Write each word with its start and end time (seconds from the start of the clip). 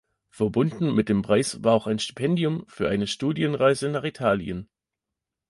Verbunden 0.31 0.95
mit 0.95 1.09
dem 1.09 1.21
Preis 1.21 1.63
war 1.63 1.73
auch 1.73 1.85
ein 1.85 1.99
Stipendium 1.99 2.63
für 2.67 2.89
eine 2.89 3.05
Studienreise 3.05 3.87
nach 3.89 4.03
Italien. 4.03 4.67